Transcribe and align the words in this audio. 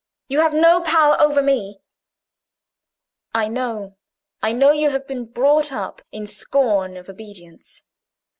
You 0.29 0.39
have 0.39 0.55
no 0.55 0.81
power 0.81 1.15
over 1.21 1.43
me." 1.43 1.79
"I 3.35 3.47
know—I 3.47 4.51
know 4.51 4.71
you 4.71 4.89
have 4.89 5.05
been 5.05 5.25
brought 5.25 5.71
up 5.71 6.01
in 6.11 6.25
scorn 6.25 6.97
of 6.97 7.07
obedience. 7.07 7.83